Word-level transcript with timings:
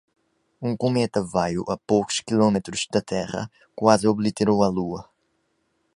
Um 0.63 0.73
cometa 0.83 1.21
veio 1.33 1.63
a 1.69 1.77
poucos 1.77 2.17
quilômetros 2.21 2.87
da 2.91 3.03
Terra, 3.03 3.51
quase 3.75 4.07
obliterou 4.07 4.63
a 4.63 4.67
lua. 4.67 5.07